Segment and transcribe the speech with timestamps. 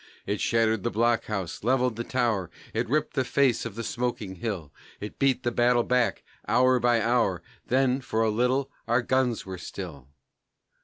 [0.25, 4.73] It shattered the blockhouse, levelled the tower, It ripped the face of the smoking hill,
[4.99, 9.45] It beat the battle back, hour by hour, And then, for a little, our guns
[9.45, 10.07] were still.